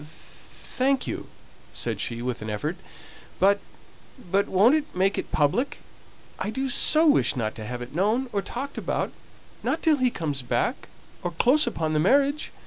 [0.03, 1.27] "Thank you!"
[1.73, 2.75] said she, with an effort.
[3.39, 3.59] "But
[4.31, 5.77] but won't it make it public?
[6.39, 9.11] I do so wish not to have it known, or talked about,
[9.61, 10.87] not till he comes back
[11.21, 12.51] or close upon the marriage."